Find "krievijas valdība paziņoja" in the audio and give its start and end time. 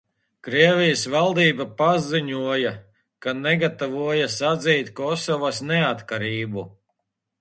0.45-2.71